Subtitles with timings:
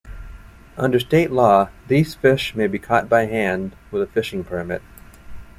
[0.77, 4.81] Under state law, these fish may be caught by hand with a fishing permit.